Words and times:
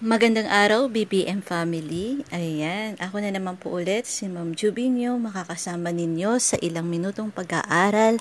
Magandang 0.00 0.48
araw, 0.48 0.88
BBM 0.88 1.44
family. 1.44 2.24
Ayan, 2.32 2.96
ako 2.96 3.20
na 3.20 3.36
naman 3.36 3.60
po 3.60 3.76
ulit, 3.76 4.08
si 4.08 4.32
Ma'am 4.32 4.56
Jubinyo, 4.56 5.20
makakasama 5.20 5.92
ninyo 5.92 6.40
sa 6.40 6.56
ilang 6.64 6.88
minutong 6.88 7.28
pag-aaral 7.28 8.16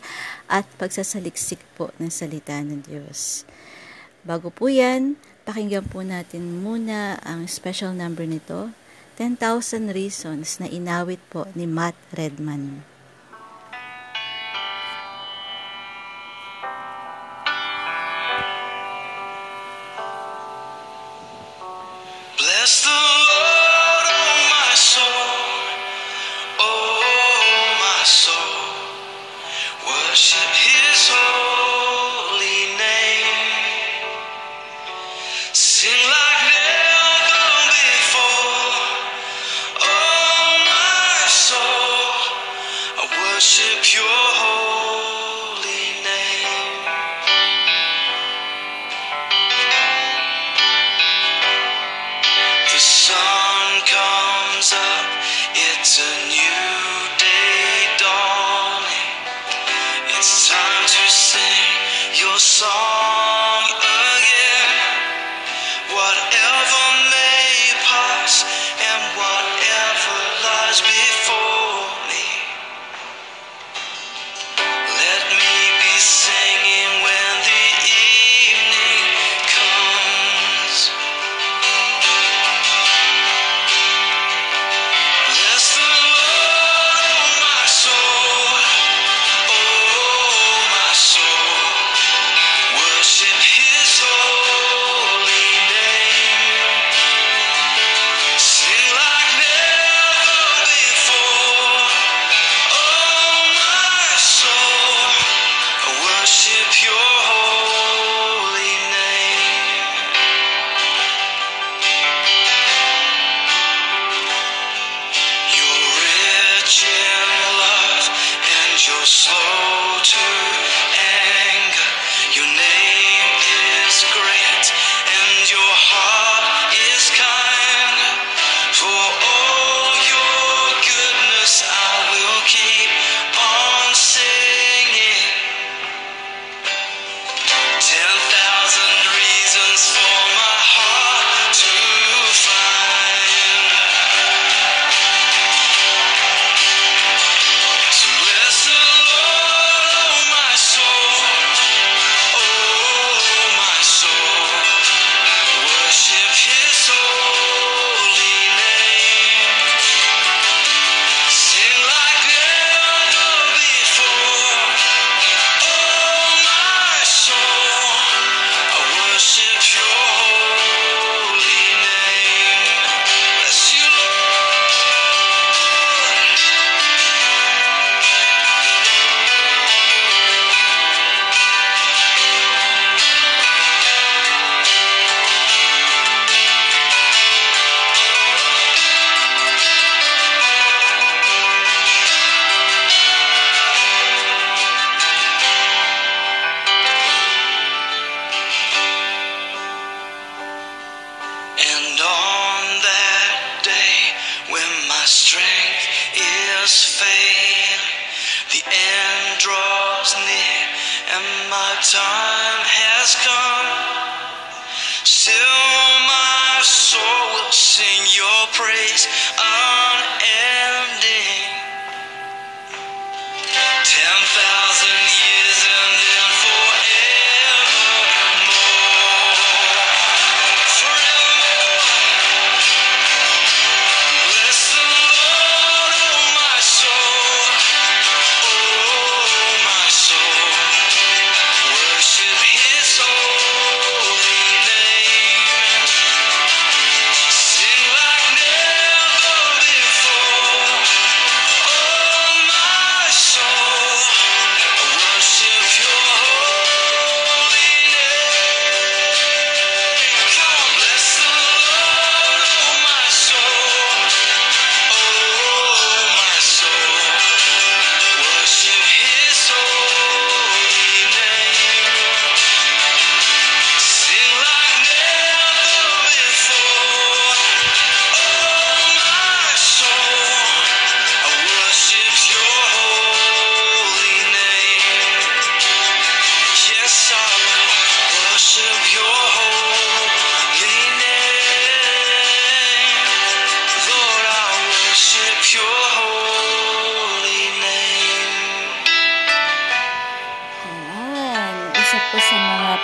at 0.52 0.68
pagsasaliksik 0.76 1.64
po 1.80 1.96
ng 1.96 2.12
salita 2.12 2.60
ng 2.60 2.84
Diyos. 2.84 3.48
Bago 4.28 4.52
po 4.52 4.68
yan, 4.68 5.16
pakinggan 5.48 5.88
po 5.88 6.04
natin 6.04 6.60
muna 6.60 7.16
ang 7.24 7.48
special 7.48 7.96
number 7.96 8.28
nito, 8.28 8.76
10,000 9.16 9.96
Reasons 9.96 10.60
na 10.60 10.68
inawit 10.68 11.24
po 11.32 11.48
ni 11.56 11.64
Matt 11.64 11.96
Redman. 12.12 12.84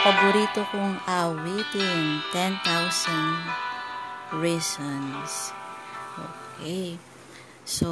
Paborito 0.05 0.61
kong 0.69 1.01
awitin, 1.09 2.21
10,000 2.29 2.61
Reasons. 4.37 5.49
Okay. 6.13 7.01
So, 7.65 7.89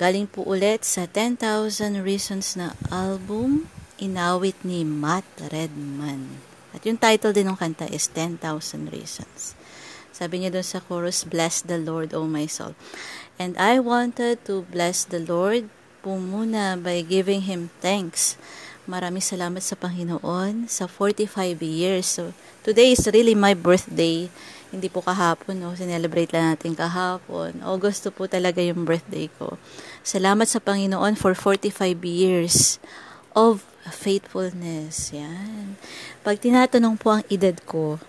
galing 0.00 0.32
po 0.32 0.48
ulit 0.48 0.88
sa 0.88 1.04
10,000 1.04 2.00
Reasons 2.00 2.56
na 2.56 2.72
album, 2.88 3.68
inawit 4.00 4.56
ni 4.64 4.80
Matt 4.80 5.28
Redman. 5.52 6.40
At 6.72 6.88
yung 6.88 6.96
title 6.96 7.36
din 7.36 7.52
ng 7.52 7.60
kanta 7.60 7.84
is 7.84 8.08
10,000 8.08 8.88
Reasons. 8.88 9.52
Sabi 10.08 10.40
niya 10.40 10.56
doon 10.56 10.64
sa 10.64 10.80
chorus, 10.80 11.20
Bless 11.28 11.60
the 11.60 11.76
Lord, 11.76 12.16
O 12.16 12.24
my 12.24 12.48
soul. 12.48 12.72
And 13.36 13.60
I 13.60 13.76
wanted 13.76 14.48
to 14.48 14.64
bless 14.72 15.04
the 15.04 15.20
Lord 15.20 15.68
po 16.00 16.16
muna 16.16 16.80
by 16.80 17.04
giving 17.04 17.44
Him 17.44 17.68
thanks 17.84 18.40
Maraming 18.82 19.22
salamat 19.22 19.62
sa 19.62 19.78
Panginoon 19.78 20.66
sa 20.66 20.90
45 20.90 21.62
years. 21.62 22.18
So, 22.18 22.34
today 22.66 22.98
is 22.98 23.06
really 23.06 23.38
my 23.38 23.54
birthday. 23.54 24.26
Hindi 24.74 24.90
po 24.90 25.06
kahapon, 25.06 25.62
no? 25.62 25.70
Sinelebrate 25.78 26.34
lang 26.34 26.58
natin 26.58 26.74
kahapon. 26.74 27.62
August 27.62 28.10
po 28.10 28.26
talaga 28.26 28.58
yung 28.58 28.82
birthday 28.82 29.30
ko. 29.38 29.54
Salamat 30.02 30.50
sa 30.50 30.58
Panginoon 30.58 31.14
for 31.14 31.38
45 31.38 32.02
years 32.02 32.82
of 33.38 33.62
faithfulness. 33.86 35.14
Yan. 35.14 35.78
Pag 36.26 36.42
tinatanong 36.42 36.98
po 36.98 37.14
ang 37.14 37.22
edad 37.30 37.54
ko, 37.62 38.02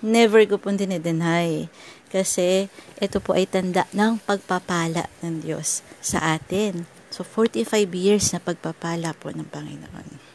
never 0.00 0.40
ko 0.48 0.56
po 0.56 0.72
dinideny. 0.72 1.68
Kasi 2.08 2.72
ito 2.96 3.18
po 3.20 3.36
ay 3.36 3.44
tanda 3.44 3.84
ng 3.92 4.24
pagpapala 4.24 5.04
ng 5.20 5.44
Diyos 5.44 5.84
sa 6.00 6.38
atin. 6.40 6.93
So, 7.14 7.22
45 7.22 7.94
years 7.94 8.34
na 8.34 8.42
pagpapala 8.42 9.14
po 9.14 9.30
ng 9.30 9.46
Panginoon. 9.46 10.34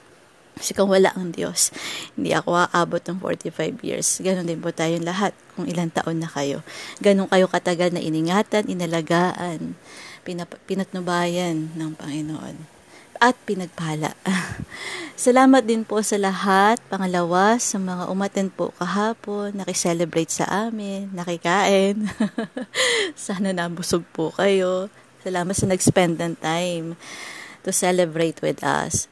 Kasi 0.56 0.72
kung 0.72 0.88
wala 0.88 1.12
ang 1.12 1.36
Diyos, 1.36 1.76
hindi 2.16 2.32
ako 2.32 2.56
aabot 2.56 3.04
ng 3.04 3.20
45 3.20 3.84
years. 3.84 4.08
Ganon 4.24 4.48
din 4.48 4.64
po 4.64 4.72
tayong 4.72 5.04
lahat 5.04 5.36
kung 5.60 5.68
ilang 5.68 5.92
taon 5.92 6.24
na 6.24 6.32
kayo. 6.32 6.64
Ganon 7.04 7.28
kayo 7.28 7.52
katagal 7.52 7.92
na 7.92 8.00
iningatan, 8.00 8.72
inalagaan, 8.72 9.76
pinap- 10.24 10.60
pinatnubayan 10.68 11.76
ng 11.76 11.92
Panginoon 12.00 12.80
at 13.20 13.36
pinagpala. 13.44 14.16
Salamat 15.20 15.68
din 15.68 15.84
po 15.84 16.00
sa 16.00 16.16
lahat. 16.16 16.80
Pangalawa, 16.88 17.60
sa 17.60 17.76
mga 17.76 18.08
umaten 18.08 18.48
po 18.48 18.72
kahapon, 18.80 19.52
nakiselebrate 19.52 20.32
sa 20.32 20.68
amin, 20.68 21.12
nakikain. 21.12 22.08
Sana 23.20 23.52
nabusog 23.52 24.08
po 24.16 24.32
kayo. 24.32 24.88
Salamat 25.20 25.52
sa 25.52 25.68
nag-spend 25.68 26.16
ng 26.20 26.36
time 26.40 26.96
to 27.68 27.76
celebrate 27.76 28.40
with 28.40 28.64
us. 28.64 29.12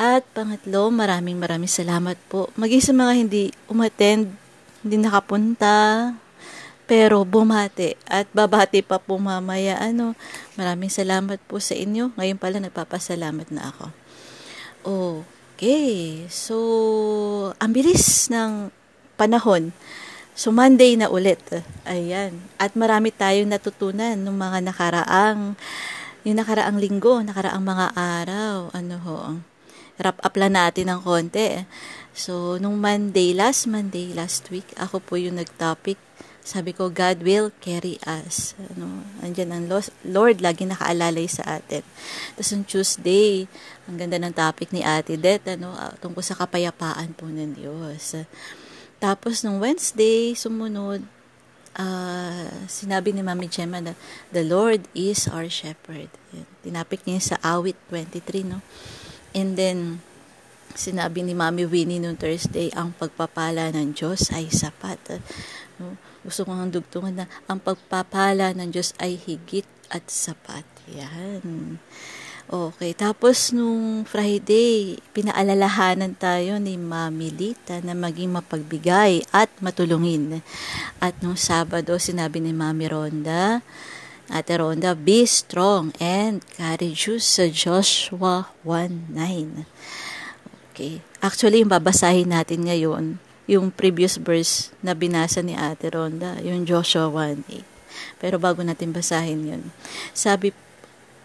At 0.00 0.24
pangatlo, 0.32 0.88
maraming 0.88 1.36
maraming 1.36 1.68
salamat 1.68 2.16
po. 2.30 2.48
Maging 2.56 2.80
sa 2.80 2.94
mga 2.96 3.12
hindi 3.18 3.44
umattend, 3.68 4.32
hindi 4.80 4.96
nakapunta, 4.96 6.14
pero 6.90 7.22
bumati 7.22 7.94
at 8.08 8.26
babati 8.34 8.82
pa 8.82 8.98
po 8.98 9.20
mamaya. 9.20 9.78
Ano, 9.78 10.18
maraming 10.58 10.90
salamat 10.90 11.38
po 11.46 11.62
sa 11.62 11.78
inyo. 11.78 12.10
Ngayon 12.18 12.38
pala 12.40 12.58
nagpapasalamat 12.58 13.52
na 13.54 13.70
ako. 13.70 13.86
Okay, 14.80 16.24
so 16.32 16.56
ang 17.60 17.70
bilis 17.76 18.32
ng 18.32 18.72
panahon. 19.20 19.76
So, 20.40 20.48
Monday 20.48 20.96
na 20.96 21.12
ulit. 21.12 21.36
Ayan. 21.84 22.40
At 22.56 22.72
marami 22.72 23.12
tayong 23.12 23.52
natutunan 23.52 24.16
ng 24.16 24.32
mga 24.40 24.72
nakaraang, 24.72 25.52
yung 26.24 26.36
nakaraang 26.40 26.80
linggo, 26.80 27.20
nakaraang 27.20 27.60
mga 27.60 27.92
araw. 27.92 28.72
Ano 28.72 28.96
ho, 29.04 29.18
wrap 30.00 30.16
up 30.24 30.34
lang 30.40 30.56
natin 30.56 30.88
ng 30.88 31.04
konti. 31.04 31.68
So, 32.16 32.56
nung 32.56 32.80
Monday, 32.80 33.36
last 33.36 33.68
Monday, 33.68 34.16
last 34.16 34.48
week, 34.48 34.64
ako 34.80 35.04
po 35.04 35.20
yung 35.20 35.36
nag-topic. 35.36 36.00
Sabi 36.40 36.72
ko, 36.72 36.88
God 36.88 37.20
will 37.20 37.52
carry 37.60 38.00
us. 38.08 38.56
Ano, 38.72 39.04
andyan 39.20 39.52
ang 39.52 39.68
Lord, 40.08 40.40
lagi 40.40 40.64
nakaalalay 40.64 41.28
sa 41.28 41.60
atin. 41.60 41.84
Tapos, 42.32 42.48
on 42.56 42.64
Tuesday, 42.64 43.44
ang 43.84 44.00
ganda 44.00 44.16
ng 44.16 44.32
topic 44.32 44.72
ni 44.72 44.80
Ate 44.80 45.20
Det, 45.20 45.44
ano, 45.52 45.76
tungkol 46.00 46.24
sa 46.24 46.32
kapayapaan 46.32 47.12
po 47.12 47.28
ng 47.28 47.60
Diyos. 47.60 48.16
Tapos, 49.00 49.40
nung 49.40 49.58
Wednesday, 49.58 50.36
sumunod, 50.36 51.00
uh, 51.80 52.52
sinabi 52.68 53.16
ni 53.16 53.24
Mami 53.24 53.48
Gemma 53.48 53.80
na 53.80 53.96
the 54.28 54.44
Lord 54.44 54.84
is 54.92 55.24
our 55.26 55.48
shepherd. 55.48 56.12
Tinapik 56.60 57.08
niya 57.08 57.34
sa 57.34 57.36
awit 57.40 57.80
23, 57.88 58.44
no? 58.44 58.60
And 59.32 59.56
then, 59.56 60.04
sinabi 60.74 61.24
ni 61.24 61.34
Mami 61.34 61.66
Winnie 61.66 62.02
noong 62.02 62.18
Thursday, 62.18 62.70
ang 62.74 62.94
pagpapala 62.94 63.72
ng 63.74 63.96
Diyos 63.96 64.30
ay 64.34 64.52
sapat. 64.52 65.18
No? 65.80 65.96
Gusto 66.20 66.44
ko 66.44 66.52
ang 66.52 66.70
dugtungan 66.70 67.24
na 67.24 67.26
ang 67.48 67.58
pagpapala 67.58 68.52
ng 68.54 68.68
Diyos 68.70 68.92
ay 69.00 69.16
higit 69.16 69.66
at 69.90 70.06
sapat. 70.12 70.66
Yan. 70.92 71.80
Okay, 72.50 72.98
tapos 72.98 73.54
nung 73.54 74.02
Friday, 74.02 74.98
pinaalalahanan 75.14 76.18
tayo 76.18 76.58
ni 76.58 76.74
Mami 76.74 77.30
Lita 77.30 77.78
na 77.78 77.94
maging 77.94 78.34
mapagbigay 78.34 79.22
at 79.30 79.46
matulungin. 79.62 80.42
At 80.98 81.14
nung 81.22 81.38
Sabado, 81.38 81.94
sinabi 82.02 82.42
ni 82.42 82.50
Mami 82.50 82.90
Ronda, 82.90 83.62
Ate 84.26 84.58
Ronda, 84.58 84.98
be 84.98 85.22
strong 85.30 85.94
and 86.02 86.42
courageous 86.58 87.22
sa 87.22 87.46
Joshua 87.46 88.50
1.9. 88.66 89.62
Okay. 90.74 91.06
Actually, 91.22 91.62
yung 91.62 91.70
babasahin 91.70 92.34
natin 92.34 92.66
ngayon, 92.66 93.22
yung 93.46 93.70
previous 93.70 94.18
verse 94.18 94.74
na 94.82 94.98
binasa 94.98 95.38
ni 95.38 95.54
Ate 95.54 95.86
Ronda, 95.94 96.42
yung 96.42 96.66
Joshua 96.66 97.06
1.8. 97.06 97.62
Pero 98.18 98.42
bago 98.42 98.66
natin 98.66 98.90
basahin 98.90 99.46
yun, 99.46 99.62
sabi 100.10 100.50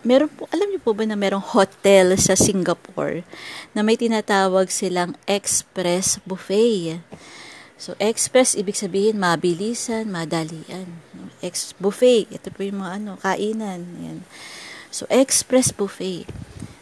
meron 0.06 0.30
po, 0.30 0.46
alam 0.54 0.70
niyo 0.70 0.80
po 0.80 0.94
ba 0.94 1.04
na 1.04 1.18
merong 1.18 1.42
hotel 1.42 2.14
sa 2.16 2.38
Singapore 2.38 3.26
na 3.74 3.82
may 3.82 3.98
tinatawag 3.98 4.70
silang 4.70 5.18
express 5.26 6.22
buffet. 6.24 7.02
So, 7.76 7.98
express, 8.00 8.56
ibig 8.56 8.80
sabihin, 8.80 9.20
mabilisan, 9.20 10.08
madalian. 10.08 11.04
Ex 11.44 11.76
buffet, 11.76 12.32
ito 12.32 12.48
po 12.54 12.64
yung 12.64 12.80
mga 12.80 13.04
ano, 13.04 13.12
kainan. 13.20 13.84
Yan. 14.00 14.20
So, 14.94 15.04
express 15.12 15.76
buffet. 15.76 16.24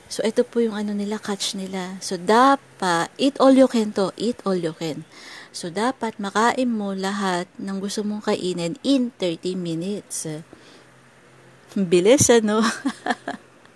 So, 0.05 0.21
ito 0.21 0.45
po 0.45 0.61
yung 0.61 0.77
ano 0.77 0.93
nila, 0.93 1.17
catch 1.17 1.57
nila. 1.57 1.97
So, 1.97 2.21
dapat, 2.21 3.09
eat 3.17 3.41
all 3.41 3.57
you 3.57 3.65
can 3.65 3.89
to, 3.97 4.13
eat 4.13 4.37
all 4.45 4.53
you 4.53 4.77
can. 4.77 5.09
So, 5.49 5.73
dapat 5.73 6.21
makain 6.21 6.69
mo 6.69 6.93
lahat 6.93 7.49
ng 7.57 7.81
gusto 7.81 8.05
mong 8.05 8.29
kainin 8.29 8.77
in 8.85 9.09
30 9.17 9.57
minutes. 9.57 10.29
Bilis, 11.75 12.29
ano? 12.29 12.61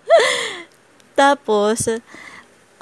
Tapos, 1.18 1.90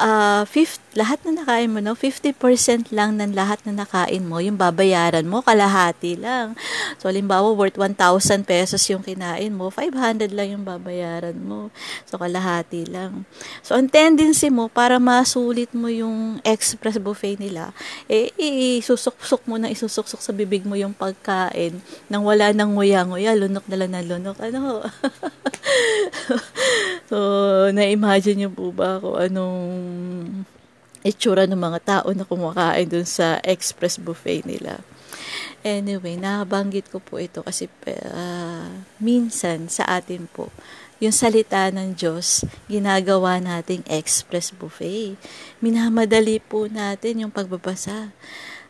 uh, 0.01 0.49
fifth, 0.49 0.81
lahat 0.97 1.21
na 1.29 1.45
nakain 1.45 1.69
mo, 1.69 1.81
no? 1.81 1.93
50% 1.93 2.93
lang 2.93 3.21
ng 3.21 3.37
lahat 3.37 3.61
na 3.69 3.85
nakain 3.85 4.25
mo, 4.25 4.41
yung 4.41 4.57
babayaran 4.57 5.29
mo, 5.29 5.45
kalahati 5.45 6.17
lang. 6.17 6.57
So, 6.97 7.13
halimbawa, 7.13 7.53
worth 7.53 7.77
1,000 7.77 8.49
pesos 8.49 8.81
yung 8.89 9.05
kinain 9.05 9.53
mo, 9.53 9.69
500 9.69 10.33
lang 10.33 10.57
yung 10.57 10.65
babayaran 10.65 11.37
mo. 11.37 11.69
So, 12.09 12.17
kalahati 12.17 12.89
lang. 12.89 13.29
So, 13.61 13.77
ang 13.77 13.93
tendency 13.93 14.49
mo, 14.49 14.73
para 14.73 14.97
masulit 14.97 15.73
mo 15.77 15.93
yung 15.93 16.41
express 16.45 16.97
buffet 16.97 17.37
nila, 17.37 17.77
eh, 18.09 18.33
isusok-sok 18.41 19.45
mo 19.49 19.61
na 19.61 19.73
isusok-sok 19.73 20.21
sa 20.21 20.33
bibig 20.33 20.65
mo 20.65 20.77
yung 20.77 20.97
pagkain 20.97 21.81
nang 22.09 22.25
wala 22.25 22.53
nang 22.57 22.77
nguya-nguya, 22.77 23.37
lunok 23.37 23.69
na 23.69 23.77
lang 23.77 23.91
na 23.93 24.05
lunok. 24.05 24.41
Ano? 24.41 24.81
so, 27.11 27.17
na-imagine 27.73 28.47
niyo 28.47 28.51
po 28.53 28.73
ba 28.73 29.01
kung 29.01 29.17
anong 29.17 29.65
itsura 31.07 31.47
ng 31.47 31.59
mga 31.59 31.81
tao 31.83 32.09
na 32.11 32.27
kumakain 32.27 32.91
dun 32.91 33.07
sa 33.07 33.39
express 33.47 33.99
buffet 34.01 34.43
nila. 34.43 34.83
Anyway, 35.63 36.19
nabanggit 36.19 36.91
ko 36.91 37.03
po 37.03 37.19
ito 37.19 37.43
kasi 37.43 37.71
uh, 37.91 38.71
minsan 39.03 39.67
sa 39.71 39.87
atin 39.99 40.27
po, 40.31 40.51
yung 40.97 41.13
salita 41.13 41.69
ng 41.69 41.93
Diyos, 41.93 42.47
ginagawa 42.73 43.37
nating 43.37 43.85
express 43.85 44.49
buffet. 44.49 45.21
Minamadali 45.61 46.41
po 46.41 46.67
natin 46.73 47.27
yung 47.27 47.33
pagbabasa. 47.33 48.11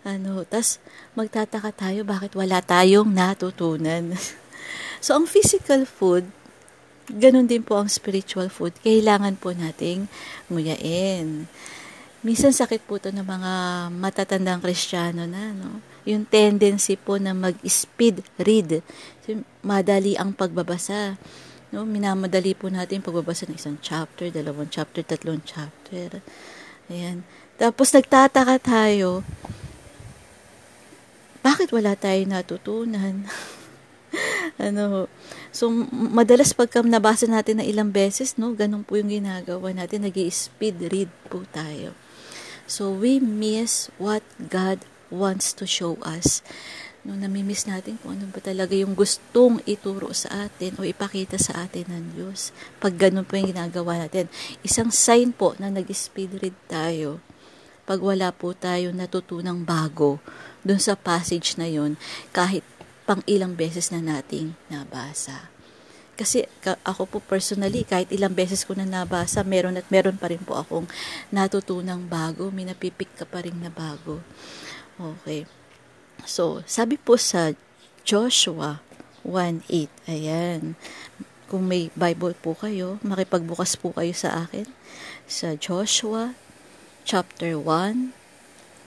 Ano, 0.02 0.42
tas 0.42 0.82
magtataka 1.14 1.70
tayo 1.74 2.02
bakit 2.02 2.34
wala 2.34 2.58
tayong 2.62 3.10
natutunan. 3.14 4.14
so, 5.04 5.14
ang 5.14 5.26
physical 5.30 5.86
food, 5.86 6.26
ganun 7.10 7.46
din 7.46 7.62
po 7.62 7.78
ang 7.78 7.90
spiritual 7.90 8.50
food. 8.50 8.74
Kailangan 8.82 9.38
po 9.38 9.54
nating 9.54 10.10
nguyain. 10.50 11.46
Minsan 12.26 12.50
sakit 12.50 12.82
po 12.82 12.98
to 12.98 13.14
ng 13.14 13.22
mga 13.22 13.52
matatandang 13.94 14.58
kristyano 14.58 15.30
na, 15.30 15.54
no? 15.54 15.78
Yung 16.02 16.26
tendency 16.26 16.98
po 16.98 17.18
na 17.22 17.34
mag-speed 17.34 18.22
read. 18.42 18.82
So, 19.22 19.42
madali 19.62 20.18
ang 20.18 20.34
pagbabasa. 20.34 21.18
No? 21.74 21.86
Minamadali 21.86 22.54
po 22.54 22.70
natin 22.70 23.02
pagbabasa 23.02 23.46
ng 23.46 23.58
isang 23.58 23.78
chapter, 23.82 24.30
dalawang 24.30 24.70
chapter, 24.70 25.02
tatlong 25.02 25.42
chapter. 25.42 26.22
Ayan. 26.90 27.26
Tapos 27.58 27.90
nagtataka 27.90 28.58
tayo, 28.62 29.26
bakit 31.46 31.70
wala 31.70 31.94
tayo 31.94 32.20
natutunan? 32.26 33.22
ano, 34.56 35.08
so 35.52 35.68
madalas 35.92 36.56
pagka 36.56 36.80
nabasa 36.80 37.28
natin 37.28 37.60
na 37.60 37.64
ilang 37.64 37.92
beses, 37.92 38.40
no, 38.40 38.56
ganun 38.56 38.84
po 38.84 38.96
yung 38.96 39.12
ginagawa 39.12 39.72
natin, 39.72 40.08
nag 40.08 40.16
speed 40.32 40.88
read 40.88 41.12
po 41.28 41.44
tayo. 41.52 41.92
So 42.66 42.90
we 42.90 43.22
miss 43.22 43.92
what 44.00 44.26
God 44.36 44.82
wants 45.12 45.54
to 45.60 45.64
show 45.68 46.00
us. 46.02 46.42
No, 47.06 47.14
namimiss 47.14 47.70
natin 47.70 48.02
kung 48.02 48.18
ano 48.18 48.26
ba 48.34 48.42
talaga 48.42 48.74
yung 48.74 48.98
gustong 48.98 49.62
ituro 49.62 50.10
sa 50.10 50.50
atin 50.50 50.74
o 50.74 50.82
ipakita 50.82 51.38
sa 51.38 51.62
atin 51.62 51.86
ng 51.86 52.04
Diyos. 52.18 52.50
Pag 52.82 52.98
ganun 52.98 53.22
po 53.22 53.38
yung 53.38 53.54
ginagawa 53.54 54.02
natin. 54.02 54.26
Isang 54.66 54.90
sign 54.90 55.30
po 55.30 55.54
na 55.62 55.70
nag-speed 55.70 56.42
read 56.42 56.58
tayo 56.66 57.22
pag 57.86 58.02
wala 58.02 58.34
po 58.34 58.50
tayo 58.50 58.90
natutunang 58.90 59.62
bago 59.62 60.18
dun 60.66 60.82
sa 60.82 60.98
passage 60.98 61.54
na 61.54 61.70
yon 61.70 61.94
kahit 62.34 62.66
pang 63.06 63.22
ilang 63.24 63.54
beses 63.54 63.94
na 63.94 64.02
nating 64.02 64.58
nabasa. 64.66 65.48
Kasi 66.16 66.48
ako 66.82 67.06
po 67.06 67.18
personally, 67.22 67.84
kahit 67.84 68.10
ilang 68.10 68.32
beses 68.32 68.64
ko 68.64 68.72
na 68.74 68.88
nabasa, 68.88 69.44
meron 69.46 69.78
at 69.78 69.86
meron 69.92 70.18
pa 70.18 70.32
rin 70.32 70.42
po 70.42 70.58
akong 70.58 70.88
natutunang 71.30 72.08
bago, 72.08 72.50
may 72.50 72.66
napipik 72.66 73.12
ka 73.14 73.28
pa 73.28 73.44
rin 73.44 73.56
na 73.62 73.70
bago. 73.70 74.24
Okay. 74.96 75.44
So, 76.24 76.64
sabi 76.64 76.96
po 76.96 77.20
sa 77.20 77.52
Joshua 78.02 78.80
1.8, 79.22 80.08
ayan, 80.08 80.74
kung 81.46 81.68
may 81.68 81.94
Bible 81.94 82.34
po 82.34 82.58
kayo, 82.58 82.98
makipagbukas 83.06 83.78
po 83.78 83.94
kayo 83.94 84.10
sa 84.16 84.48
akin 84.48 84.66
sa 85.30 85.54
Joshua 85.54 86.34
chapter 87.06 87.54
1 87.60 88.10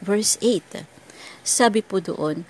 verse 0.03 0.35
8. 0.41 0.83
Sabi 1.45 1.79
po 1.79 2.03
doon, 2.03 2.43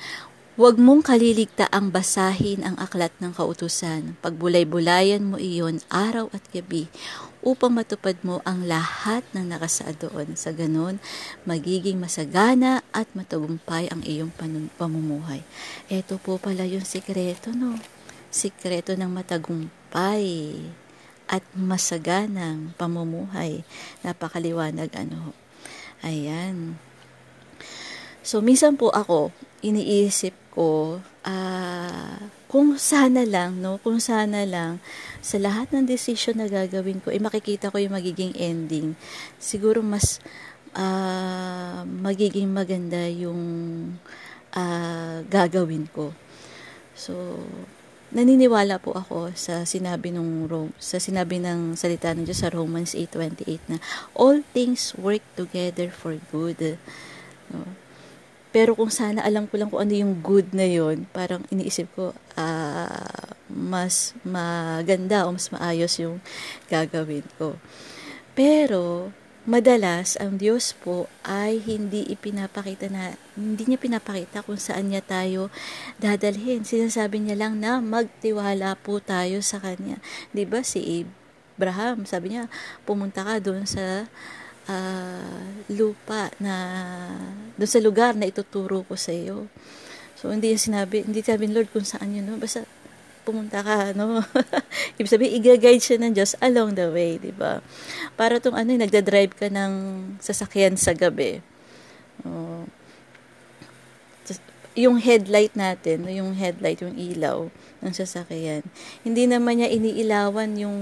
Huwag 0.60 0.76
mong 0.76 1.08
kaliligtaang 1.08 1.88
basahin 1.88 2.68
ang 2.68 2.76
aklat 2.76 3.16
ng 3.24 3.32
kautusan. 3.32 4.20
Pagbulay-bulayan 4.20 5.24
mo 5.24 5.40
iyon 5.40 5.80
araw 5.88 6.28
at 6.36 6.44
gabi 6.52 6.92
upang 7.40 7.80
matupad 7.80 8.20
mo 8.28 8.44
ang 8.44 8.68
lahat 8.68 9.24
ng 9.32 9.56
nakasaad 9.56 10.04
doon. 10.04 10.36
Sa 10.36 10.52
ganon, 10.52 11.00
magiging 11.48 11.96
masagana 11.96 12.84
at 12.92 13.08
matagumpay 13.16 13.88
ang 13.88 14.04
iyong 14.04 14.36
pamumuhay. 14.76 15.48
Ito 15.88 16.20
po 16.20 16.36
pala 16.36 16.68
yung 16.68 16.84
sikreto, 16.84 17.56
no? 17.56 17.80
Sikreto 18.28 18.92
ng 19.00 19.16
matagumpay 19.16 20.60
at 21.32 21.48
masaganang 21.56 22.76
pamumuhay. 22.76 23.64
Napakaliwanag, 24.04 24.92
ano? 24.92 25.32
Ayan. 26.04 26.89
So, 28.30 28.46
minsan 28.46 28.78
po 28.78 28.94
ako, 28.94 29.34
iniisip 29.66 30.38
ko, 30.54 31.02
uh, 31.26 32.22
kung 32.46 32.78
sana 32.78 33.26
lang, 33.26 33.58
no, 33.58 33.82
kung 33.82 33.98
sana 33.98 34.46
lang, 34.46 34.78
sa 35.18 35.42
lahat 35.42 35.74
ng 35.74 35.90
decision 35.90 36.38
na 36.38 36.46
gagawin 36.46 37.02
ko, 37.02 37.10
eh, 37.10 37.18
makikita 37.18 37.74
ko 37.74 37.82
yung 37.82 37.98
magiging 37.98 38.38
ending. 38.38 38.94
Siguro 39.42 39.82
mas 39.82 40.22
uh, 40.78 41.82
magiging 41.90 42.54
maganda 42.54 43.02
yung 43.10 43.42
uh, 44.54 45.26
gagawin 45.26 45.90
ko. 45.90 46.14
So, 46.94 47.42
naniniwala 48.14 48.78
po 48.78 48.94
ako 48.94 49.34
sa 49.34 49.66
sinabi 49.66 50.14
ng 50.14 50.46
Rome, 50.46 50.78
sa 50.78 51.02
sinabi 51.02 51.42
ng 51.42 51.74
salita 51.74 52.14
ng 52.14 52.30
Diyos 52.30 52.46
sa 52.46 52.54
Romans 52.54 52.94
8:28 52.94 53.74
na 53.74 53.82
all 54.14 54.46
things 54.54 54.94
work 55.02 55.26
together 55.34 55.90
for 55.90 56.14
good. 56.30 56.78
No? 57.50 57.89
Pero 58.50 58.74
kung 58.74 58.90
sana 58.90 59.22
alam 59.22 59.46
ko 59.46 59.62
lang 59.62 59.70
kung 59.70 59.86
ano 59.86 59.94
yung 59.94 60.26
good 60.26 60.58
na 60.58 60.66
yon 60.66 61.06
parang 61.14 61.46
iniisip 61.54 61.86
ko, 61.94 62.18
uh, 62.34 63.30
mas 63.50 64.18
maganda 64.26 65.26
o 65.26 65.34
mas 65.34 65.54
maayos 65.54 65.98
yung 66.02 66.18
gagawin 66.66 67.26
ko. 67.38 67.58
Pero, 68.34 69.14
madalas, 69.46 70.18
ang 70.18 70.38
Diyos 70.38 70.74
po 70.78 71.10
ay 71.26 71.62
hindi 71.62 72.06
ipinapakita 72.10 72.90
na, 72.90 73.18
hindi 73.38 73.70
niya 73.70 73.82
pinapakita 73.82 74.46
kung 74.46 74.58
saan 74.58 74.94
niya 74.94 75.06
tayo 75.06 75.54
dadalhin. 76.02 76.66
Sinasabi 76.66 77.22
niya 77.22 77.36
lang 77.36 77.62
na 77.62 77.82
magtiwala 77.82 78.78
po 78.80 78.98
tayo 78.98 79.42
sa 79.46 79.62
Kanya. 79.62 80.02
ba 80.02 80.34
diba, 80.34 80.62
si 80.66 81.06
Abraham, 81.60 82.08
sabi 82.08 82.38
niya, 82.38 82.48
pumunta 82.88 83.28
ka 83.28 83.44
doon 83.44 83.68
sa 83.68 84.08
uh, 84.70 85.44
lupa 85.74 86.30
na 86.38 86.56
doon 87.58 87.70
sa 87.70 87.82
lugar 87.82 88.14
na 88.14 88.30
ituturo 88.30 88.86
ko 88.86 88.94
sa 88.94 89.12
iyo. 89.12 89.50
So, 90.20 90.30
hindi 90.30 90.54
yung 90.54 90.62
sinabi, 90.62 91.04
hindi 91.04 91.26
sabi 91.26 91.50
Lord 91.50 91.72
kung 91.74 91.88
saan 91.88 92.14
yun, 92.14 92.28
no? 92.28 92.36
Basta 92.38 92.68
pumunta 93.24 93.64
ka, 93.64 93.96
no? 93.96 94.20
Ibig 95.00 95.12
sabihin, 95.12 95.40
i-guide 95.40 95.84
siya 95.84 95.98
ng 96.00 96.14
Diyos 96.16 96.36
along 96.44 96.76
the 96.76 96.88
way, 96.92 97.20
di 97.20 97.32
ba? 97.32 97.64
Para 98.20 98.40
tong 98.44 98.56
ano, 98.56 98.76
nagda-drive 98.76 99.36
ka 99.36 99.48
ng 99.48 99.72
sasakyan 100.20 100.76
sa 100.76 100.92
gabi. 100.92 101.40
Oh. 102.28 102.68
Yung 104.76 105.00
headlight 105.00 105.56
natin, 105.56 106.08
yung 106.08 106.36
headlight, 106.36 106.80
yung 106.80 106.96
ilaw 106.96 107.52
ng 107.84 107.94
sasakyan, 107.96 108.64
hindi 109.04 109.24
naman 109.28 109.60
niya 109.60 109.72
iniilawan 109.72 110.56
yung 110.56 110.78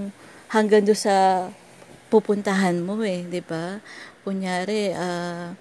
hanggang 0.49 0.85
do 0.85 0.93
sa 0.93 1.49
pupuntahan 2.07 2.79
mo 2.81 2.99
eh, 3.03 3.27
'di 3.27 3.41
ba? 3.43 3.79
Kunyari, 4.23 4.91
uh, 4.91 5.55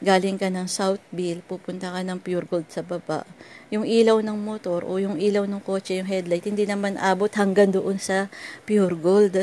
galing 0.00 0.40
ka 0.40 0.48
ng 0.48 0.64
Southville, 0.64 1.44
pupunta 1.44 1.92
ka 1.92 2.00
ng 2.00 2.18
Pure 2.24 2.48
Gold 2.48 2.68
sa 2.72 2.80
baba. 2.80 3.28
Yung 3.68 3.84
ilaw 3.84 4.24
ng 4.24 4.36
motor 4.36 4.82
o 4.82 4.96
yung 4.96 5.20
ilaw 5.20 5.44
ng 5.44 5.60
kotse, 5.60 6.00
yung 6.00 6.08
headlight, 6.08 6.48
hindi 6.48 6.64
naman 6.64 6.96
abot 6.96 7.28
hanggang 7.36 7.70
doon 7.70 8.00
sa 8.00 8.32
Pure 8.64 8.96
Gold. 8.96 9.36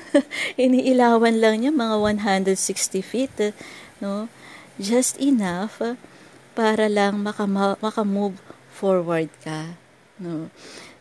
Iniilawan 0.64 1.36
lang 1.40 1.60
niya 1.60 1.72
mga 1.72 1.96
160 2.56 3.00
feet, 3.04 3.52
no? 4.00 4.32
Just 4.80 5.20
enough 5.20 5.80
para 6.56 6.88
lang 6.88 7.20
makama- 7.20 7.76
makamove 7.84 8.40
forward 8.72 9.28
ka, 9.44 9.76
no? 10.16 10.48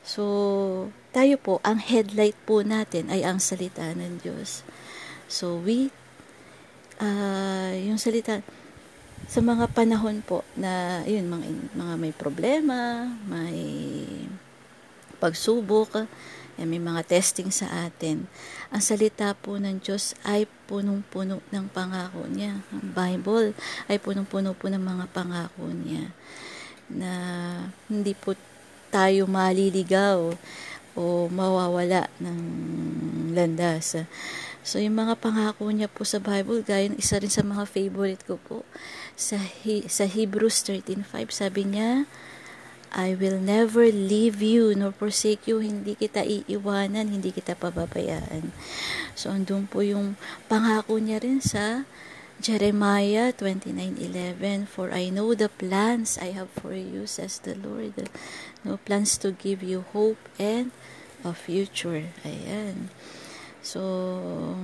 So, 0.03 0.91
tayo 1.09 1.35
po, 1.41 1.57
ang 1.65 1.81
headlight 1.81 2.37
po 2.45 2.61
natin 2.61 3.09
ay 3.09 3.25
ang 3.25 3.41
salita 3.41 3.85
ng 3.93 4.21
Diyos. 4.21 4.61
So, 5.25 5.57
we, 5.61 5.89
uh, 7.01 7.73
yung 7.73 7.97
salita, 7.97 8.41
sa 9.29 9.41
mga 9.41 9.69
panahon 9.73 10.21
po 10.25 10.41
na, 10.57 11.01
yun, 11.05 11.29
mga, 11.29 11.45
mga 11.77 11.93
may 11.97 12.13
problema, 12.13 13.09
may 13.29 13.59
pagsubok, 15.19 16.07
eh, 16.59 16.65
may 16.67 16.79
mga 16.79 17.07
testing 17.07 17.51
sa 17.51 17.87
atin. 17.87 18.27
Ang 18.69 18.81
salita 18.83 19.31
po 19.35 19.55
ng 19.55 19.79
Diyos 19.79 20.15
ay 20.27 20.45
punong-puno 20.67 21.39
ng 21.51 21.65
pangako 21.71 22.27
niya. 22.27 22.59
Ang 22.75 22.91
Bible 22.91 23.55
ay 23.87 23.97
punong-puno 23.97 24.51
po 24.55 24.67
ng 24.67 24.81
mga 24.81 25.05
pangako 25.11 25.71
niya 25.71 26.11
na 26.89 27.11
hindi 27.87 28.17
po 28.17 28.33
tayo 28.89 29.29
maliligaw 29.29 30.33
o 30.99 31.31
mawawala 31.31 32.11
ng 32.19 32.39
landas. 33.31 33.95
So, 34.59 34.83
yung 34.83 34.99
mga 34.99 35.15
pangako 35.23 35.71
niya 35.71 35.87
po 35.87 36.03
sa 36.03 36.19
Bible, 36.19 36.59
gaya 36.67 36.91
isa 36.99 37.15
rin 37.23 37.31
sa 37.31 37.47
mga 37.47 37.63
favorite 37.63 38.27
ko 38.27 38.35
po, 38.35 38.67
sa, 39.15 39.39
He, 39.39 39.87
sa 39.87 40.03
Hebrews 40.03 40.59
13.5, 40.67 41.07
sabi 41.31 41.63
niya, 41.63 42.03
I 42.91 43.13
will 43.15 43.37
never 43.37 43.85
leave 43.87 44.41
you 44.41 44.73
nor 44.73 44.91
forsake 44.97 45.45
you. 45.45 45.61
Hindi 45.61 45.93
kita 45.93 46.25
iiwanan, 46.25 47.13
hindi 47.13 47.29
kita 47.29 47.53
pababayaan. 47.53 48.49
So, 49.13 49.29
andun 49.31 49.69
po 49.69 49.85
yung 49.85 50.17
pangako 50.49 50.97
niya 50.97 51.21
rin 51.21 51.37
sa 51.39 51.85
Jeremiah 52.39 53.35
29:11 53.35 54.63
For 54.63 54.95
I 54.95 55.11
know 55.11 55.35
the 55.35 55.51
plans 55.51 56.15
I 56.15 56.31
have 56.31 56.47
for 56.55 56.71
you 56.71 57.03
says 57.03 57.43
the 57.43 57.51
Lord 57.51 57.99
no 58.63 58.79
plans 58.79 59.19
to 59.27 59.35
give 59.35 59.59
you 59.59 59.83
hope 59.91 60.19
and 60.39 60.71
a 61.25 61.31
future 61.35 62.07
ayan 62.23 62.91
So, 63.59 63.83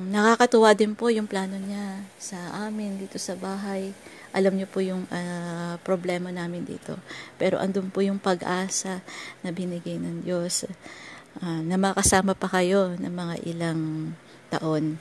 nakakatuwa 0.07 0.71
din 0.71 0.95
po 0.95 1.11
yung 1.11 1.27
plano 1.27 1.59
niya 1.59 2.07
sa 2.15 2.39
amin 2.67 2.95
dito 2.95 3.19
sa 3.19 3.35
bahay. 3.35 3.91
Alam 4.31 4.55
niyo 4.55 4.67
po 4.71 4.79
yung 4.79 5.03
uh, 5.11 5.75
problema 5.83 6.31
namin 6.31 6.63
dito. 6.63 6.95
Pero 7.35 7.59
andun 7.59 7.91
po 7.91 7.99
yung 7.99 8.19
pag-asa 8.19 9.03
na 9.43 9.51
binigay 9.51 9.99
ng 9.99 10.23
Diyos 10.23 10.63
uh, 11.43 11.61
na 11.63 11.75
makasama 11.75 12.35
pa 12.35 12.47
kayo 12.47 12.95
ng 12.95 13.11
mga 13.11 13.35
ilang 13.43 13.81
taon. 14.47 14.95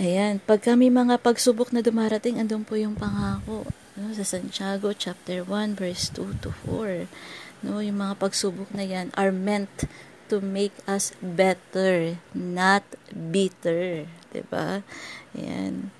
Ayan, 0.00 0.40
pag 0.40 0.64
kami 0.64 0.88
mga 0.88 1.20
pagsubok 1.20 1.76
na 1.76 1.84
dumarating, 1.84 2.40
andun 2.40 2.64
po 2.64 2.80
yung 2.80 2.96
pangako. 2.96 3.68
No, 4.00 4.16
sa 4.16 4.24
Santiago 4.24 4.96
chapter 4.96 5.44
1 5.44 5.76
verse 5.76 6.08
2 6.16 6.40
to 6.40 6.48
4. 6.64 7.04
No, 7.60 7.84
yung 7.84 8.00
mga 8.00 8.16
pagsubok 8.16 8.72
na 8.72 8.84
yan 8.84 9.12
are 9.16 9.32
meant 9.32 9.88
to 10.32 10.38
make 10.40 10.72
us 10.86 11.12
better, 11.20 12.16
not 12.32 12.86
bitter. 13.12 14.06
ba? 14.48 14.80
Ayan. 15.34 15.90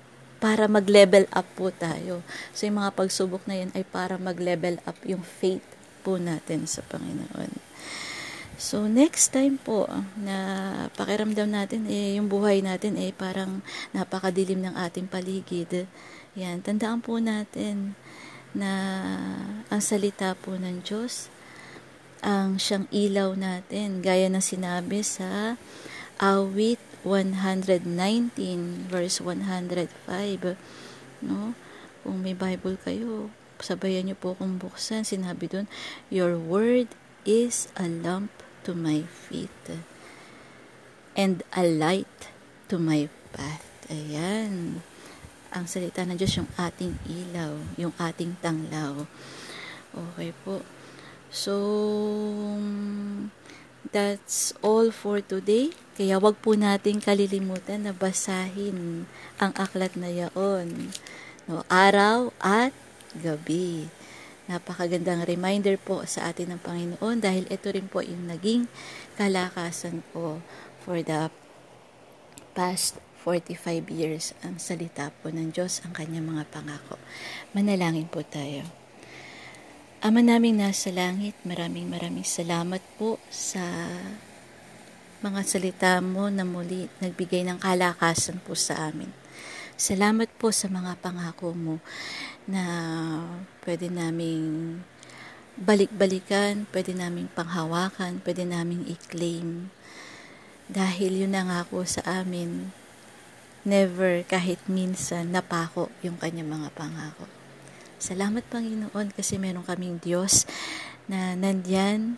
para 0.41 0.65
mag-level 0.65 1.29
up 1.37 1.45
po 1.53 1.69
tayo. 1.69 2.25
So, 2.49 2.65
yung 2.65 2.81
mga 2.81 2.97
pagsubok 2.97 3.45
na 3.45 3.61
yan 3.61 3.69
ay 3.77 3.85
para 3.85 4.17
mag-level 4.17 4.81
up 4.89 4.97
yung 5.05 5.21
faith 5.21 5.61
po 6.01 6.17
natin 6.17 6.65
sa 6.65 6.81
Panginoon. 6.81 7.53
So, 8.57 8.89
next 8.89 9.33
time 9.33 9.61
po, 9.61 9.85
na 10.17 10.37
pakiramdam 10.97 11.45
natin, 11.45 11.85
eh, 11.85 12.17
yung 12.17 12.25
buhay 12.25 12.65
natin, 12.65 12.97
eh, 12.97 13.13
parang 13.13 13.61
napakadilim 13.93 14.65
ng 14.65 14.77
ating 14.81 15.05
paligid. 15.05 15.85
Yan, 16.33 16.65
tandaan 16.65 17.05
po 17.05 17.21
natin 17.21 17.93
na 18.53 18.71
ang 19.69 19.81
salita 19.81 20.33
po 20.37 20.57
ng 20.57 20.81
Diyos, 20.81 21.29
ang 22.21 22.61
siyang 22.61 22.85
ilaw 22.93 23.33
natin, 23.33 24.05
gaya 24.05 24.29
na 24.29 24.41
sinabi 24.41 25.01
sa 25.01 25.57
awit 26.21 26.77
119 27.01 27.89
verse 28.87 29.17
105 29.25 30.53
no? 31.25 31.57
Kung 32.01 32.17
may 32.21 32.37
Bible 32.37 32.77
kayo 32.81 33.33
sabayan 33.61 34.09
niyo 34.09 34.17
po 34.17 34.33
kung 34.37 34.57
buksan. 34.57 35.05
Sinabi 35.05 35.49
doon 35.49 35.65
your 36.09 36.37
word 36.37 36.89
is 37.25 37.69
a 37.77 37.85
lamp 37.85 38.33
to 38.65 38.73
my 38.73 39.05
feet 39.05 39.53
and 41.13 41.45
a 41.53 41.65
light 41.65 42.29
to 42.69 42.81
my 42.81 43.09
path. 43.33 43.65
Ayan. 43.89 44.81
Ang 45.51 45.65
salita 45.67 46.05
ng 46.05 46.17
Diyos 46.17 46.37
yung 46.37 46.49
ating 46.57 46.95
ilaw 47.05 47.53
yung 47.77 47.93
ating 47.97 48.37
tanglaw. 48.41 49.05
Okay 49.91 50.31
po 50.45 50.65
so 51.31 51.55
That's 53.91 54.55
all 54.63 54.87
for 54.95 55.19
today. 55.19 55.75
Kaya 55.99 56.15
wag 56.15 56.39
po 56.39 56.55
natin 56.55 57.03
kalilimutan 57.03 57.83
na 57.83 57.91
basahin 57.91 59.03
ang 59.35 59.51
aklat 59.59 59.99
na 59.99 60.07
yaon. 60.07 60.95
No, 61.43 61.67
araw 61.67 62.31
at 62.39 62.71
gabi. 63.19 63.91
Napakagandang 64.47 65.27
reminder 65.27 65.75
po 65.75 66.07
sa 66.07 66.31
atin 66.31 66.55
ng 66.55 66.61
Panginoon 66.63 67.19
dahil 67.19 67.43
ito 67.51 67.67
rin 67.67 67.91
po 67.91 67.99
yung 67.99 68.31
naging 68.31 68.71
kalakasan 69.19 70.07
ko 70.15 70.39
for 70.87 71.03
the 71.03 71.27
past 72.55 72.95
45 73.27 73.91
years 73.91 74.31
ang 74.39 74.55
salita 74.55 75.11
po 75.19 75.35
ng 75.35 75.51
Diyos, 75.51 75.83
ang 75.83 75.91
kanyang 75.91 76.31
mga 76.31 76.47
pangako. 76.47 76.95
Manalangin 77.51 78.07
po 78.07 78.23
tayo. 78.23 78.80
Ama 80.01 80.25
naming 80.25 80.57
nasa 80.57 80.89
langit, 80.89 81.37
maraming 81.45 81.85
maraming 81.85 82.25
salamat 82.25 82.81
po 82.97 83.21
sa 83.29 83.61
mga 85.21 85.45
salita 85.45 86.01
mo 86.01 86.25
na 86.33 86.41
muli 86.41 86.89
nagbigay 86.97 87.45
ng 87.45 87.61
kalakasan 87.61 88.41
po 88.41 88.57
sa 88.57 88.89
amin. 88.89 89.13
Salamat 89.77 90.25
po 90.41 90.49
sa 90.49 90.73
mga 90.73 90.97
pangako 90.97 91.53
mo 91.53 91.77
na 92.49 92.65
pwede 93.61 93.93
naming 93.93 94.81
balik-balikan, 95.61 96.65
pwede 96.73 96.97
naming 96.97 97.29
panghawakan, 97.37 98.25
pwede 98.25 98.41
naming 98.41 98.81
i-claim. 98.89 99.69
Dahil 100.65 101.29
yun 101.29 101.37
nangako 101.37 101.85
sa 101.85 102.01
amin, 102.09 102.73
never 103.61 104.25
kahit 104.25 104.65
minsan 104.65 105.29
napako 105.29 105.93
yung 106.01 106.17
kanyang 106.17 106.49
mga 106.49 106.73
pangako. 106.73 107.40
Salamat 108.01 108.41
Panginoon 108.49 109.13
kasi 109.13 109.37
meron 109.37 109.61
kaming 109.61 110.01
Diyos 110.01 110.49
na 111.05 111.37
nandyan 111.37 112.17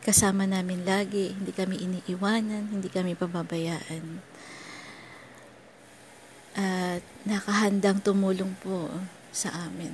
kasama 0.00 0.48
namin 0.48 0.88
lagi, 0.88 1.36
hindi 1.36 1.52
kami 1.52 1.84
iniiwanan, 1.84 2.72
hindi 2.72 2.88
kami 2.88 3.12
pababayaan. 3.12 4.24
At 6.56 7.04
nakahandang 7.28 8.00
tumulong 8.00 8.56
po 8.64 8.88
sa 9.36 9.52
amin. 9.68 9.92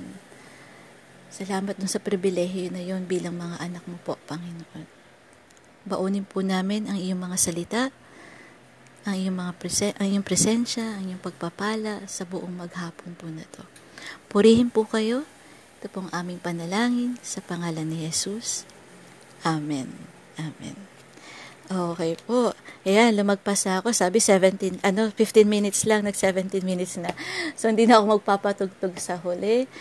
Salamat 1.31 1.75
dun 1.75 1.91
sa 1.91 1.99
pribilehiyo 1.99 2.71
na 2.71 2.79
yon 2.79 3.07
bilang 3.07 3.39
mga 3.39 3.59
anak 3.59 3.83
mo 3.87 3.99
po, 4.03 4.15
Panginoon. 4.27 4.87
Baunin 5.87 6.23
po 6.23 6.43
namin 6.43 6.87
ang 6.87 6.99
iyong 6.99 7.19
mga 7.19 7.37
salita, 7.39 7.83
ang 9.03 9.15
iyong 9.19 9.35
mga 9.35 9.53
presen- 9.59 9.95
ang 9.99 10.07
iyong 10.11 10.27
presensya, 10.27 10.95
ang 10.95 11.11
iyong 11.11 11.23
pagpapala 11.23 12.07
sa 12.07 12.23
buong 12.23 12.55
maghapon 12.55 13.15
po 13.19 13.27
na 13.27 13.47
to. 13.51 13.80
Purihin 14.31 14.71
po 14.71 14.87
kayo. 14.87 15.27
Ito 15.81 15.89
pong 15.89 16.09
aming 16.13 16.37
panalangin 16.37 17.17
sa 17.25 17.41
pangalan 17.41 17.89
ni 17.89 18.05
Jesus. 18.05 18.69
Amen. 19.41 19.89
Amen. 20.37 20.77
Okay 21.71 22.19
po. 22.27 22.51
Ayan, 22.83 23.15
lumagpas 23.15 23.63
ako. 23.63 23.95
Sabi 23.95 24.19
17, 24.19 24.83
ano, 24.83 25.07
15 25.07 25.47
minutes 25.47 25.87
lang. 25.87 26.03
Nag-17 26.03 26.67
minutes 26.67 26.99
na. 26.99 27.15
So, 27.55 27.71
hindi 27.71 27.87
na 27.87 27.97
ako 27.97 28.19
magpapatugtog 28.19 28.99
sa 28.99 29.15
huli. 29.15 29.71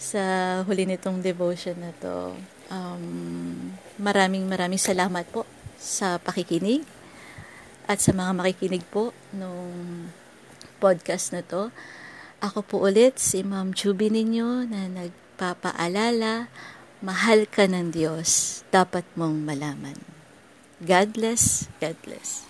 Sa 0.00 0.22
huli 0.64 0.88
nitong 0.88 1.20
devotion 1.20 1.76
na 1.76 1.92
to. 2.00 2.32
Um, 2.72 3.76
maraming 4.00 4.48
maraming 4.48 4.80
salamat 4.80 5.28
po 5.28 5.44
sa 5.76 6.16
pakikinig 6.18 6.82
at 7.86 8.02
sa 8.02 8.10
mga 8.10 8.32
makikinig 8.34 8.82
po 8.88 9.14
nung 9.30 10.08
podcast 10.82 11.36
na 11.36 11.44
to. 11.44 11.70
Ako 12.40 12.60
po 12.62 12.76
ulit 12.84 13.16
si 13.16 13.40
Ma'am 13.42 13.72
Chubi 13.72 14.12
ninyo 14.12 14.68
na 14.68 14.86
nagpapaalala, 14.86 16.52
mahal 17.00 17.48
ka 17.48 17.64
ng 17.68 17.92
Diyos, 17.92 18.60
dapat 18.68 19.08
mong 19.16 19.44
malaman. 19.44 19.96
God 20.84 21.16
bless, 21.16 21.68
God 21.80 21.96
bless. 22.04 22.45